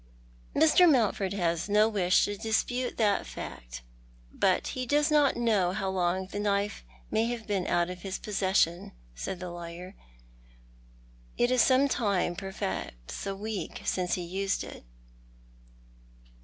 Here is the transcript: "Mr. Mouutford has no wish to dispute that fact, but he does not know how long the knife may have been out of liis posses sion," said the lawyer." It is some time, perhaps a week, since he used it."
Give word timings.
"Mr. 0.55 0.89
Mouutford 0.89 1.31
has 1.33 1.69
no 1.69 1.87
wish 1.87 2.25
to 2.25 2.35
dispute 2.35 2.97
that 2.97 3.27
fact, 3.27 3.83
but 4.33 4.69
he 4.69 4.87
does 4.87 5.11
not 5.11 5.37
know 5.37 5.73
how 5.73 5.91
long 5.91 6.25
the 6.25 6.39
knife 6.39 6.83
may 7.11 7.27
have 7.27 7.45
been 7.45 7.67
out 7.67 7.87
of 7.87 7.99
liis 7.99 8.19
posses 8.19 8.57
sion," 8.57 8.93
said 9.13 9.39
the 9.39 9.51
lawyer." 9.51 9.93
It 11.37 11.51
is 11.51 11.61
some 11.61 11.87
time, 11.87 12.35
perhaps 12.35 13.27
a 13.27 13.35
week, 13.35 13.83
since 13.85 14.15
he 14.15 14.23
used 14.23 14.63
it." 14.63 14.83